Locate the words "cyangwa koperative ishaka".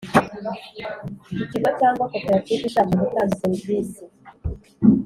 1.79-2.93